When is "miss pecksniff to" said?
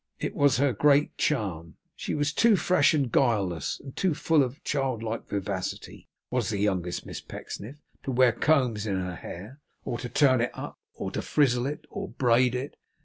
7.05-8.11